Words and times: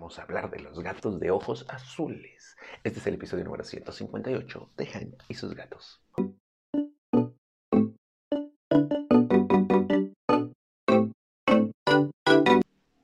vamos 0.00 0.18
a 0.18 0.22
hablar 0.22 0.50
de 0.50 0.60
los 0.60 0.80
gatos 0.80 1.20
de 1.20 1.30
ojos 1.30 1.66
azules. 1.68 2.56
Este 2.82 3.00
es 3.00 3.06
el 3.06 3.16
episodio 3.16 3.44
número 3.44 3.64
158 3.64 4.70
de 4.74 4.86
Jaime 4.86 5.18
y 5.28 5.34
sus 5.34 5.54
gatos. 5.54 6.02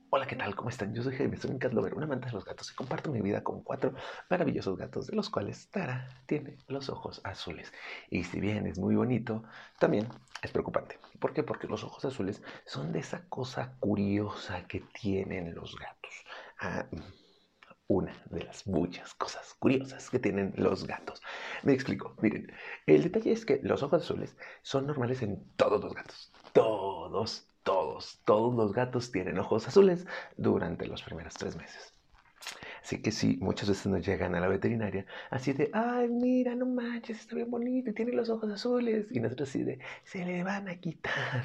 Hola, 0.09 0.25
¿qué 0.25 0.35
tal? 0.35 0.55
¿Cómo 0.55 0.69
están? 0.69 0.95
Yo 0.95 1.03
soy 1.03 1.15
Jaime, 1.15 1.37
soy 1.37 1.51
un 1.51 1.59
cat 1.59 1.71
lover, 1.71 1.93
una 1.93 2.05
amante 2.05 2.29
de 2.29 2.33
los 2.33 2.43
gatos 2.43 2.71
y 2.71 2.75
comparto 2.75 3.11
mi 3.11 3.21
vida 3.21 3.43
con 3.43 3.61
cuatro 3.61 3.93
maravillosos 4.31 4.75
gatos, 4.75 5.05
de 5.05 5.15
los 5.15 5.29
cuales 5.29 5.69
Tara 5.69 6.09
tiene 6.25 6.57
los 6.67 6.89
ojos 6.89 7.21
azules. 7.23 7.71
Y 8.09 8.23
si 8.23 8.39
bien 8.39 8.65
es 8.65 8.79
muy 8.79 8.95
bonito, 8.95 9.43
también 9.77 10.07
es 10.41 10.51
preocupante. 10.51 10.97
¿Por 11.19 11.33
qué? 11.33 11.43
Porque 11.43 11.67
los 11.67 11.83
ojos 11.83 12.03
azules 12.05 12.41
son 12.65 12.91
de 12.91 12.99
esa 12.99 13.29
cosa 13.29 13.75
curiosa 13.79 14.65
que 14.65 14.79
tienen 14.99 15.53
los 15.53 15.77
gatos. 15.77 16.25
Ah, 16.59 16.87
una 17.87 18.13
de 18.29 18.43
las 18.43 18.67
muchas 18.67 19.13
cosas 19.13 19.53
curiosas 19.59 20.09
que 20.09 20.19
tienen 20.19 20.53
los 20.57 20.85
gatos. 20.85 21.21
Me 21.63 21.73
explico. 21.73 22.15
Miren, 22.21 22.51
el 22.85 23.03
detalle 23.03 23.31
es 23.31 23.45
que 23.45 23.59
los 23.63 23.81
ojos 23.83 24.03
azules 24.03 24.35
son 24.61 24.87
normales 24.87 25.21
en 25.21 25.41
todos 25.55 25.81
los 25.81 25.93
gatos. 25.93 26.31
Todos, 26.53 27.47
todos, 27.63 28.21
todos 28.25 28.55
los 28.55 28.73
gatos 28.73 29.11
tienen 29.11 29.39
ojos 29.39 29.67
azules 29.67 30.05
durante 30.35 30.85
los 30.87 31.01
primeros 31.03 31.33
tres 31.35 31.55
meses. 31.55 31.93
Así 32.81 33.01
que 33.01 33.11
sí, 33.11 33.37
muchas 33.41 33.69
veces 33.69 33.87
nos 33.87 34.05
llegan 34.05 34.35
a 34.35 34.39
la 34.39 34.47
veterinaria 34.47 35.05
así 35.29 35.51
de, 35.51 35.69
ay, 35.73 36.07
mira, 36.07 36.55
no 36.55 36.65
manches, 36.65 37.19
está 37.19 37.35
bien 37.35 37.51
bonito 37.51 37.93
tiene 37.93 38.13
los 38.13 38.29
ojos 38.29 38.51
azules. 38.51 39.07
Y 39.11 39.19
nosotros 39.19 39.49
así 39.49 39.63
de, 39.63 39.79
se 40.03 40.23
le 40.25 40.43
van 40.43 40.67
a 40.69 40.75
quitar. 40.79 41.43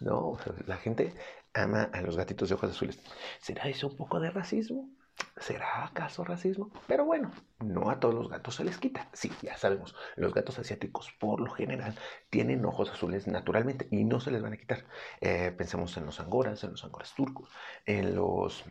No, 0.00 0.38
la 0.66 0.76
gente 0.78 1.14
ama 1.54 1.90
a 1.92 2.00
los 2.00 2.16
gatitos 2.16 2.48
de 2.48 2.54
ojos 2.54 2.70
azules. 2.70 2.98
¿Será 3.38 3.68
eso 3.68 3.88
un 3.88 3.96
poco 3.96 4.18
de 4.18 4.30
racismo? 4.30 4.88
¿Será 5.36 5.84
acaso 5.84 6.24
racismo? 6.24 6.70
Pero 6.86 7.04
bueno, 7.04 7.30
no 7.60 7.90
a 7.90 8.00
todos 8.00 8.14
los 8.14 8.28
gatos 8.28 8.54
se 8.54 8.64
les 8.64 8.78
quita. 8.78 9.08
Sí, 9.12 9.30
ya 9.42 9.56
sabemos, 9.56 9.94
los 10.16 10.32
gatos 10.32 10.58
asiáticos 10.58 11.12
por 11.18 11.40
lo 11.40 11.50
general 11.50 11.94
tienen 12.30 12.64
ojos 12.64 12.90
azules 12.90 13.26
naturalmente 13.26 13.88
y 13.90 14.04
no 14.04 14.20
se 14.20 14.30
les 14.30 14.42
van 14.42 14.54
a 14.54 14.56
quitar. 14.56 14.84
Eh, 15.20 15.52
pensemos 15.56 15.96
en 15.98 16.06
los 16.06 16.20
angoras, 16.20 16.64
en 16.64 16.70
los 16.70 16.84
angoras 16.84 17.14
turcos, 17.14 17.50
en 17.84 18.14
los 18.14 18.64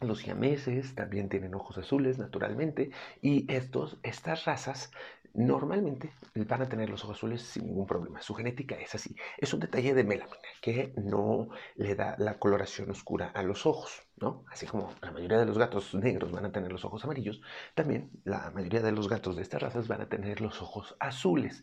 los 0.00 0.20
siameses 0.20 0.94
también 0.94 1.28
tienen 1.28 1.54
ojos 1.54 1.76
azules 1.78 2.18
naturalmente 2.18 2.90
y 3.20 3.52
estos, 3.52 3.98
estas 4.04 4.44
razas 4.44 4.92
normalmente 5.34 6.12
van 6.34 6.62
a 6.62 6.68
tener 6.68 6.90
los 6.90 7.04
ojos 7.04 7.18
azules 7.18 7.42
sin 7.42 7.66
ningún 7.66 7.86
problema. 7.86 8.20
Su 8.20 8.34
genética 8.34 8.76
es 8.76 8.94
así. 8.94 9.14
Es 9.36 9.52
un 9.54 9.60
detalle 9.60 9.94
de 9.94 10.04
melamina 10.04 10.36
que 10.60 10.92
no 10.96 11.48
le 11.76 11.94
da 11.94 12.16
la 12.18 12.38
coloración 12.38 12.90
oscura 12.90 13.30
a 13.34 13.42
los 13.42 13.66
ojos, 13.66 14.02
¿no? 14.16 14.44
Así 14.50 14.66
como 14.66 14.92
la 15.02 15.10
mayoría 15.10 15.38
de 15.38 15.46
los 15.46 15.58
gatos 15.58 15.94
negros 15.94 16.32
van 16.32 16.46
a 16.46 16.52
tener 16.52 16.72
los 16.72 16.84
ojos 16.84 17.04
amarillos, 17.04 17.40
también 17.74 18.10
la 18.24 18.50
mayoría 18.50 18.80
de 18.80 18.92
los 18.92 19.08
gatos 19.08 19.36
de 19.36 19.42
estas 19.42 19.62
razas 19.62 19.88
van 19.88 20.02
a 20.02 20.08
tener 20.08 20.40
los 20.40 20.60
ojos 20.62 20.96
azules. 21.00 21.62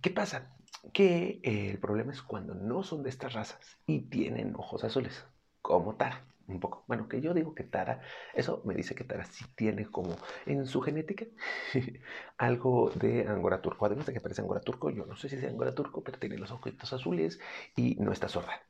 ¿Qué 0.00 0.10
pasa? 0.10 0.56
Que 0.92 1.40
eh, 1.42 1.70
el 1.70 1.78
problema 1.78 2.12
es 2.12 2.22
cuando 2.22 2.54
no 2.54 2.82
son 2.82 3.02
de 3.02 3.10
estas 3.10 3.34
razas 3.34 3.78
y 3.86 4.00
tienen 4.08 4.54
ojos 4.56 4.84
azules, 4.84 5.24
como 5.62 5.94
Tara 5.96 6.24
un 6.52 6.60
poco. 6.60 6.84
Bueno, 6.86 7.08
que 7.08 7.20
yo 7.20 7.34
digo 7.34 7.54
que 7.54 7.64
Tara, 7.64 8.00
eso 8.34 8.62
me 8.64 8.74
dice 8.74 8.94
que 8.94 9.04
Tara 9.04 9.24
sí 9.24 9.44
tiene 9.54 9.86
como 9.90 10.16
en 10.46 10.66
su 10.66 10.80
genética 10.80 11.26
algo 12.38 12.90
de 12.94 13.26
Angora 13.28 13.62
turco. 13.62 13.86
Además 13.86 14.06
de 14.06 14.12
que 14.12 14.20
parece 14.20 14.42
Angora 14.42 14.60
turco, 14.60 14.90
yo 14.90 15.06
no 15.06 15.16
sé 15.16 15.28
si 15.28 15.36
es 15.36 15.44
Angora 15.44 15.74
turco, 15.74 16.02
pero 16.02 16.18
tiene 16.18 16.38
los 16.38 16.50
ojitos 16.50 16.92
azules 16.92 17.40
y 17.76 17.96
no 17.96 18.12
está 18.12 18.28
sorda. 18.28 18.60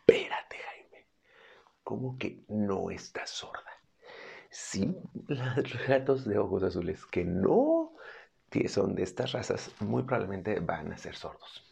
Espérate, 0.00 0.56
Jaime. 0.56 1.06
¿Cómo 1.82 2.18
que 2.18 2.44
no 2.48 2.90
está 2.90 3.26
sorda? 3.26 3.62
Sí, 4.50 4.96
los 5.26 5.86
gatos 5.86 6.24
de 6.24 6.38
ojos 6.38 6.62
azules 6.62 7.04
que 7.06 7.24
no 7.24 7.92
son 8.68 8.94
de 8.94 9.02
estas 9.02 9.32
razas 9.32 9.70
muy 9.80 10.02
probablemente 10.02 10.60
van 10.60 10.92
a 10.92 10.98
ser 10.98 11.14
sordos. 11.14 11.64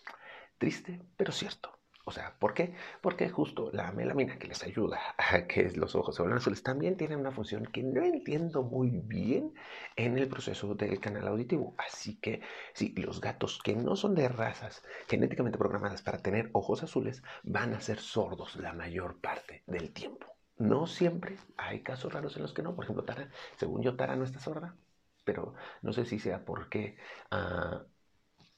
Triste, 0.58 1.00
pero 1.16 1.32
cierto. 1.32 1.75
O 2.08 2.12
sea, 2.12 2.36
¿por 2.38 2.54
qué? 2.54 2.72
Porque 3.00 3.28
justo 3.28 3.68
la 3.72 3.90
melamina 3.90 4.38
que 4.38 4.46
les 4.46 4.62
ayuda 4.62 5.00
a 5.18 5.46
que 5.48 5.70
los 5.72 5.96
ojos 5.96 6.14
se 6.14 6.22
vuelvan 6.22 6.38
azules 6.38 6.62
también 6.62 6.96
tiene 6.96 7.16
una 7.16 7.32
función 7.32 7.66
que 7.66 7.82
no 7.82 8.00
entiendo 8.04 8.62
muy 8.62 8.90
bien 8.90 9.52
en 9.96 10.16
el 10.16 10.28
proceso 10.28 10.74
del 10.76 11.00
canal 11.00 11.26
auditivo. 11.26 11.74
Así 11.78 12.16
que 12.20 12.42
sí, 12.74 12.94
los 12.96 13.20
gatos 13.20 13.60
que 13.62 13.74
no 13.74 13.96
son 13.96 14.14
de 14.14 14.28
razas 14.28 14.84
genéticamente 15.08 15.58
programadas 15.58 16.02
para 16.02 16.18
tener 16.22 16.48
ojos 16.52 16.84
azules 16.84 17.22
van 17.42 17.74
a 17.74 17.80
ser 17.80 17.98
sordos 17.98 18.54
la 18.56 18.72
mayor 18.72 19.20
parte 19.20 19.64
del 19.66 19.92
tiempo. 19.92 20.26
No 20.58 20.86
siempre, 20.86 21.36
hay 21.56 21.82
casos 21.82 22.12
raros 22.12 22.36
en 22.36 22.42
los 22.42 22.54
que 22.54 22.62
no. 22.62 22.76
Por 22.76 22.84
ejemplo, 22.84 23.04
Tara, 23.04 23.30
según 23.56 23.82
yo, 23.82 23.96
Tara 23.96 24.14
no 24.14 24.24
está 24.24 24.38
sorda, 24.38 24.76
pero 25.24 25.54
no 25.82 25.92
sé 25.92 26.04
si 26.06 26.20
sea 26.20 26.44
porque... 26.44 26.96
Uh, 27.32 27.95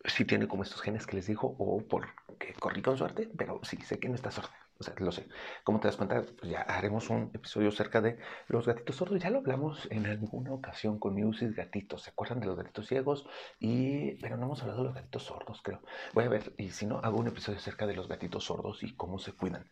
si 0.09 0.25
tiene 0.25 0.49
como 0.49 0.63
estos 0.63 0.81
genes 0.83 1.07
que 1.07 1.17
les 1.17 1.27
dijo 1.27 1.55
o 1.59 1.83
porque 1.87 2.55
corrí 2.59 2.83
con 2.83 2.97
suerte, 2.97 3.29
pero 3.37 3.61
sí, 3.63 3.77
sé 3.79 3.99
que 3.99 4.09
no 4.09 4.15
está 4.15 4.31
sorda. 4.31 4.55
O 4.81 4.85
sea, 4.85 4.95
lo 4.99 5.11
sé. 5.11 5.27
Como 5.65 5.81
te 5.81 5.89
das 5.89 5.97
cuenta, 5.97 6.23
pues 6.23 6.53
ya 6.53 6.61
haremos 6.61 7.11
un 7.11 7.33
episodio 7.35 7.73
cerca 7.73 8.01
de 8.01 8.17
los 8.47 8.65
gatitos 8.65 8.95
sordos. 8.95 9.21
Ya 9.21 9.29
lo 9.29 9.39
hablamos 9.39 9.89
en 9.91 10.07
alguna 10.07 10.53
ocasión 10.53 11.01
con 11.01 11.15
Musis 11.15 11.57
Gatitos. 11.57 12.03
¿Se 12.03 12.11
acuerdan 12.11 12.39
de 12.39 12.47
los 12.47 12.57
gatitos 12.57 12.87
ciegos? 12.87 13.27
Y... 13.59 14.13
Pero 14.23 14.37
no 14.37 14.47
hemos 14.47 14.63
hablado 14.63 14.83
de 14.83 14.85
los 14.87 14.95
gatitos 14.95 15.25
sordos, 15.25 15.63
creo. 15.65 15.83
Voy 16.15 16.25
a 16.25 16.29
ver, 16.29 16.53
y 16.59 16.71
si 16.71 16.87
no, 16.87 16.99
hago 17.01 17.19
un 17.19 17.27
episodio 17.27 17.59
cerca 17.59 17.89
de 17.89 17.97
los 17.97 18.07
gatitos 18.07 18.45
sordos 18.45 18.85
y 18.85 18.95
cómo 18.95 19.19
se 19.19 19.33
cuidan. 19.33 19.69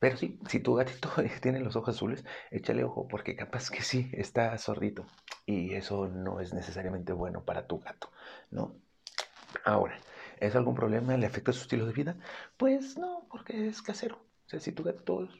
Pero 0.00 0.16
sí, 0.16 0.40
si 0.48 0.58
tu 0.60 0.74
gatito 0.74 1.08
tiene 1.40 1.60
los 1.60 1.76
ojos 1.76 1.94
azules, 1.94 2.24
échale 2.50 2.82
ojo 2.82 3.06
porque 3.06 3.36
capaz 3.36 3.70
que 3.70 3.82
sí, 3.82 4.10
está 4.12 4.56
sordito. 4.58 5.06
Y 5.46 5.74
eso 5.74 6.08
no 6.08 6.40
es 6.40 6.52
necesariamente 6.52 7.12
bueno 7.12 7.44
para 7.44 7.66
tu 7.68 7.78
gato, 7.78 8.10
¿no? 8.50 8.74
Ahora, 9.64 9.98
¿es 10.40 10.54
algún 10.56 10.74
problema? 10.74 11.16
¿Le 11.16 11.26
afecta 11.26 11.52
su 11.52 11.62
estilo 11.62 11.86
de 11.86 11.92
vida? 11.92 12.16
Pues 12.56 12.98
no, 12.98 13.26
porque 13.30 13.68
es 13.68 13.82
casero. 13.82 14.16
O 14.16 14.50
sea, 14.50 14.60
si 14.60 14.72
tu 14.72 14.82
gato 14.82 15.24
es 15.24 15.30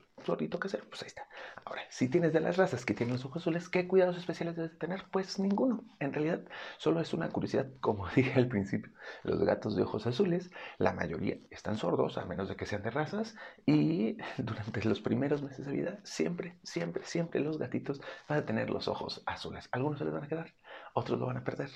casero, 0.60 0.84
pues 0.91 1.02
ahí 1.02 1.06
está. 1.06 1.26
Ahora, 1.64 1.82
si 1.88 2.08
tienes 2.08 2.32
de 2.32 2.41
las 2.41 2.56
razas 2.58 2.84
que 2.84 2.92
tienen 2.92 3.14
los 3.14 3.24
ojos 3.24 3.42
azules, 3.42 3.69
¿qué 3.69 3.88
cuidados 3.88 4.19
especiales 4.19 4.56
debes 4.56 4.78
tener? 4.78 5.04
Pues 5.10 5.38
ninguno. 5.38 5.84
En 5.98 6.12
realidad, 6.12 6.42
solo 6.76 7.00
es 7.00 7.14
una 7.14 7.30
curiosidad, 7.30 7.69
como 7.80 8.06
dije 8.16 8.34
al 8.34 8.48
principio. 8.48 8.92
Los 9.22 9.42
gatos 9.42 9.76
de 9.76 9.82
ojos 9.82 10.06
azules, 10.06 10.50
la 10.78 10.92
mayoría 10.92 11.38
están 11.50 11.76
sordos, 11.76 12.19
a 12.19 12.26
menos 12.26 12.48
de 12.48 12.56
que 12.56 12.66
sean 12.66 12.82
de 12.82 12.90
razas, 12.90 13.34
y 13.64 14.19
durante 14.38 14.84
los 14.84 15.00
primeros 15.00 15.42
meses 15.42 15.64
de 15.66 15.72
vida, 15.72 16.00
siempre, 16.04 16.58
siempre, 16.62 17.04
siempre 17.04 17.40
los 17.40 17.58
gatitos 17.58 18.00
van 18.28 18.40
a 18.40 18.44
tener 18.44 18.69
los 18.69 18.88
ojos 18.88 19.22
azules. 19.25 19.69
Algunos 19.72 19.98
se 19.98 20.04
les 20.04 20.12
van 20.12 20.25
a 20.25 20.28
quedar, 20.28 20.52
otros 20.92 21.19
lo 21.19 21.26
van 21.26 21.38
a 21.38 21.44
perder, 21.44 21.70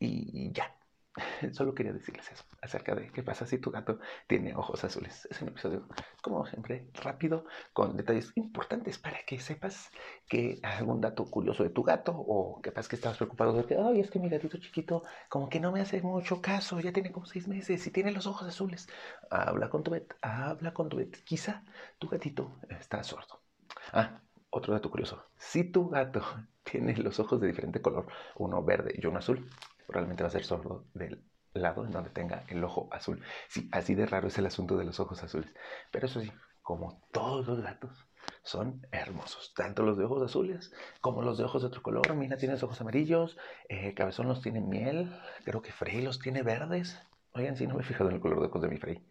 y 0.00 0.50
ya, 0.52 0.74
Solo 1.52 1.74
quería 1.74 1.92
decirles 1.92 2.30
eso 2.30 2.44
acerca 2.60 2.94
de 2.94 3.10
qué 3.10 3.22
pasa 3.22 3.46
si 3.46 3.58
tu 3.58 3.70
gato 3.70 3.98
tiene 4.26 4.54
ojos 4.54 4.82
azules. 4.84 5.26
Es 5.30 5.42
un 5.42 5.48
episodio, 5.48 5.86
como 6.22 6.46
siempre, 6.46 6.88
rápido, 6.94 7.44
con 7.72 7.96
detalles 7.96 8.32
importantes 8.36 8.98
para 8.98 9.18
que 9.24 9.38
sepas 9.38 9.90
que 10.28 10.58
algún 10.62 11.00
dato 11.00 11.24
curioso 11.26 11.62
de 11.64 11.70
tu 11.70 11.82
gato 11.82 12.12
o 12.16 12.60
pasa 12.74 12.88
que 12.88 12.96
estabas 12.96 13.18
preocupado 13.18 13.52
de 13.52 13.64
que, 13.64 13.76
ay, 13.76 14.00
es 14.00 14.10
que 14.10 14.18
mi 14.18 14.28
gatito 14.28 14.58
chiquito 14.58 15.04
como 15.28 15.48
que 15.48 15.60
no 15.60 15.72
me 15.72 15.80
hace 15.80 16.00
mucho 16.02 16.40
caso, 16.40 16.80
ya 16.80 16.92
tiene 16.92 17.12
como 17.12 17.26
seis 17.26 17.46
meses 17.48 17.86
y 17.86 17.90
tiene 17.90 18.12
los 18.12 18.26
ojos 18.26 18.48
azules. 18.48 18.88
Habla 19.30 19.68
con 19.68 19.82
tu 19.82 19.90
vet, 19.90 20.14
habla 20.22 20.72
con 20.72 20.88
tu 20.88 20.96
vet. 20.96 21.22
Quizá 21.24 21.64
tu 21.98 22.08
gatito 22.08 22.58
está 22.68 23.02
sordo. 23.04 23.42
Ah, 23.92 24.20
otro 24.50 24.72
dato 24.72 24.90
curioso. 24.90 25.24
Si 25.36 25.64
tu 25.64 25.88
gato 25.90 26.22
tiene 26.64 26.96
los 26.96 27.18
ojos 27.20 27.40
de 27.40 27.48
diferente 27.48 27.82
color, 27.82 28.06
uno 28.36 28.62
verde 28.62 28.94
y 28.96 29.06
uno 29.06 29.18
azul, 29.18 29.48
probablemente 29.92 30.22
va 30.22 30.28
a 30.28 30.32
ser 30.32 30.44
sordo 30.44 30.86
del 30.94 31.22
lado 31.54 31.84
en 31.84 31.92
donde 31.92 32.10
tenga 32.10 32.44
el 32.48 32.62
ojo 32.64 32.88
azul. 32.92 33.22
Sí, 33.48 33.68
así 33.72 33.94
de 33.94 34.06
raro 34.06 34.28
es 34.28 34.38
el 34.38 34.46
asunto 34.46 34.76
de 34.76 34.84
los 34.84 34.98
ojos 35.00 35.22
azules. 35.22 35.52
Pero 35.90 36.06
eso 36.06 36.20
sí, 36.20 36.32
como 36.62 37.02
todos 37.12 37.46
los 37.46 37.60
gatos, 37.60 38.06
son 38.42 38.86
hermosos. 38.90 39.52
Tanto 39.54 39.82
los 39.82 39.98
de 39.98 40.04
ojos 40.04 40.22
azules 40.22 40.72
como 41.00 41.22
los 41.22 41.38
de 41.38 41.44
ojos 41.44 41.62
de 41.62 41.68
otro 41.68 41.82
color. 41.82 42.14
Mina 42.14 42.36
tiene 42.36 42.54
los 42.54 42.62
ojos 42.62 42.80
amarillos, 42.80 43.36
eh, 43.68 43.94
Cabezón 43.94 44.28
los 44.28 44.42
tiene 44.42 44.60
miel, 44.60 45.14
creo 45.44 45.62
que 45.62 45.72
Frey 45.72 46.02
los 46.02 46.18
tiene 46.18 46.42
verdes. 46.42 46.98
Oigan, 47.34 47.56
sí, 47.56 47.66
no 47.66 47.74
me 47.74 47.82
he 47.82 47.84
fijado 47.84 48.10
en 48.10 48.16
el 48.16 48.20
color 48.20 48.40
de 48.40 48.46
ojos 48.46 48.62
de 48.62 48.68
mi 48.68 48.78
Frey. 48.78 49.06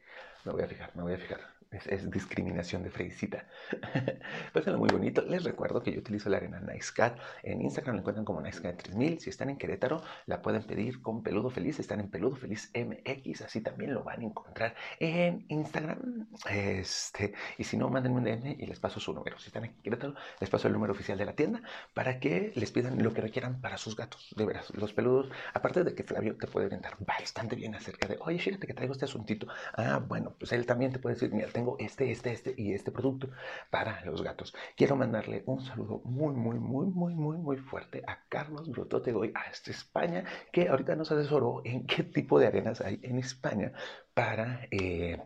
Me 0.45 0.51
voy 0.51 0.63
a 0.63 0.67
fijar, 0.67 0.95
me 0.95 1.03
voy 1.03 1.13
a 1.13 1.17
fijar 1.17 1.60
es, 1.71 2.11
discriminación 2.11 2.83
de 2.83 2.91
Freisita. 2.91 3.45
pues 4.53 4.67
es 4.67 4.75
muy 4.75 4.89
bonito. 4.89 5.21
Les 5.21 5.43
recuerdo 5.43 5.81
que 5.81 5.93
yo 5.93 5.99
utilizo 5.99 6.29
la 6.29 6.37
arena 6.37 6.59
Nice 6.59 6.91
Cat. 6.93 7.17
En 7.43 7.61
Instagram 7.61 7.95
la 7.95 8.01
encuentran 8.01 8.25
como 8.25 8.41
NiceCat3000. 8.41 9.19
Si 9.19 9.29
están 9.29 9.49
en 9.49 9.57
Querétaro, 9.57 10.03
la 10.25 10.41
pueden 10.41 10.63
pedir 10.63 11.01
con 11.01 11.23
Peludo 11.23 11.49
Feliz. 11.49 11.79
Están 11.79 12.01
en 12.01 12.09
Peludo 12.09 12.35
Feliz 12.35 12.71
MX. 12.75 13.41
Así 13.41 13.61
también 13.61 13.93
lo 13.93 14.03
van 14.03 14.21
a 14.21 14.25
encontrar 14.25 14.75
en 14.99 15.45
Instagram. 15.47 16.27
Este, 16.49 17.33
y 17.57 17.63
si 17.63 17.77
no, 17.77 17.89
mándenme 17.89 18.17
un 18.17 18.23
DM 18.25 18.57
y 18.59 18.65
les 18.65 18.79
paso 18.79 18.99
su 18.99 19.13
número. 19.13 19.39
Si 19.39 19.47
están 19.47 19.65
en 19.65 19.73
Querétaro, 19.81 20.15
les 20.39 20.49
paso 20.49 20.67
el 20.67 20.73
número 20.73 20.91
oficial 20.93 21.17
de 21.17 21.25
la 21.25 21.33
tienda 21.33 21.61
para 21.93 22.19
que 22.19 22.51
les 22.55 22.71
pidan 22.71 23.01
lo 23.01 23.13
que 23.13 23.21
requieran 23.21 23.61
para 23.61 23.77
sus 23.77 23.95
gatos. 23.95 24.33
De 24.35 24.45
veras, 24.45 24.71
los 24.75 24.93
peludos. 24.93 25.29
Aparte 25.53 25.83
de 25.83 25.95
que 25.95 26.03
Flavio 26.03 26.35
te 26.35 26.47
puede 26.47 26.65
orientar 26.65 26.97
bastante 26.99 27.55
bien 27.55 27.75
acerca 27.75 28.07
de, 28.07 28.17
oye, 28.19 28.39
fíjate 28.39 28.67
que 28.67 28.73
traigo 28.73 28.93
este 28.93 29.05
asuntito. 29.05 29.47
Ah, 29.75 30.01
bueno, 30.05 30.35
pues 30.37 30.51
él 30.51 30.65
también 30.65 30.91
te 30.91 30.99
puede 30.99 31.15
decir, 31.15 31.31
mira, 31.31 31.47
tengo 31.61 31.75
este, 31.77 32.09
este, 32.09 32.31
este 32.31 32.55
y 32.57 32.73
este 32.73 32.91
producto 32.91 33.29
para 33.69 34.03
los 34.03 34.23
gatos. 34.23 34.53
Quiero 34.75 34.95
mandarle 34.95 35.43
un 35.45 35.61
saludo 35.61 36.01
muy, 36.03 36.33
muy, 36.33 36.57
muy, 36.57 36.87
muy, 36.87 37.13
muy, 37.13 37.37
muy 37.37 37.57
fuerte 37.57 38.01
a 38.07 38.17
Carlos 38.27 38.67
Brototegoy 38.71 39.31
hasta 39.35 39.69
España, 39.69 40.23
que 40.51 40.69
ahorita 40.69 40.95
nos 40.95 41.11
asesoró 41.11 41.61
en 41.63 41.85
qué 41.85 42.01
tipo 42.03 42.39
de 42.39 42.47
arenas 42.47 42.81
hay 42.81 42.99
en 43.03 43.19
España 43.19 43.73
para... 44.13 44.67
Eh, 44.71 45.21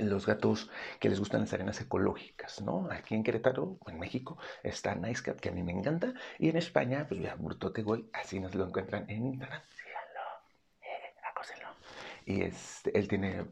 los 0.00 0.26
gatos 0.26 0.68
que 0.98 1.08
les 1.08 1.20
gustan 1.20 1.42
las 1.42 1.52
arenas 1.52 1.80
ecológicas, 1.80 2.60
¿no? 2.60 2.88
Aquí 2.90 3.14
en 3.14 3.22
Querétaro, 3.22 3.78
en 3.86 4.00
México, 4.00 4.36
está 4.64 4.96
Nice 4.96 5.22
Cat, 5.22 5.38
que 5.38 5.48
a 5.48 5.52
mí 5.52 5.62
me 5.62 5.70
encanta, 5.70 6.12
y 6.40 6.48
en 6.48 6.56
España, 6.56 7.06
pues 7.08 7.20
ya, 7.20 7.36
Burtotegoy, 7.36 8.10
así 8.12 8.40
nos 8.40 8.52
lo 8.56 8.66
encuentran 8.66 9.08
en 9.08 9.26
Instagram. 9.26 9.62
Síganlo, 9.70 10.26
eh, 10.82 11.14
Y 12.26 12.42
este, 12.42 12.98
él 12.98 13.06
tiene 13.06 13.46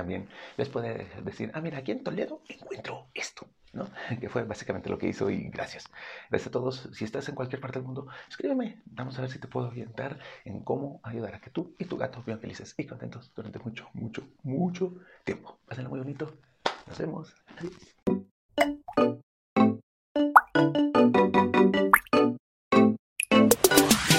también, 0.00 0.28
les 0.56 0.70
puede 0.70 1.06
decir, 1.22 1.50
ah, 1.52 1.60
mira, 1.60 1.76
aquí 1.76 1.92
en 1.92 2.02
Toledo 2.02 2.40
encuentro 2.48 3.08
esto, 3.12 3.46
¿no? 3.74 3.86
Que 4.18 4.30
fue 4.30 4.44
básicamente 4.44 4.88
lo 4.88 4.96
que 4.96 5.08
hizo 5.08 5.28
y 5.28 5.50
gracias. 5.50 5.84
Gracias 6.30 6.48
a 6.48 6.50
todos. 6.50 6.88
Si 6.94 7.04
estás 7.04 7.28
en 7.28 7.34
cualquier 7.34 7.60
parte 7.60 7.78
del 7.78 7.86
mundo, 7.86 8.06
escríbeme. 8.26 8.80
Vamos 8.86 9.18
a 9.18 9.20
ver 9.20 9.30
si 9.30 9.38
te 9.38 9.46
puedo 9.46 9.68
orientar 9.68 10.18
en 10.46 10.60
cómo 10.64 11.00
ayudar 11.02 11.34
a 11.34 11.40
que 11.42 11.50
tú 11.50 11.74
y 11.78 11.84
tu 11.84 11.98
gato 11.98 12.22
vivan 12.22 12.40
felices 12.40 12.74
y 12.78 12.86
contentos 12.86 13.30
durante 13.34 13.58
mucho, 13.58 13.90
mucho, 13.92 14.26
mucho 14.42 14.94
tiempo. 15.22 15.58
Pásenlo 15.66 15.90
muy 15.90 15.98
bonito. 15.98 16.32
Nos 16.86 16.98
vemos. 16.98 17.34
Adiós. 17.58 17.76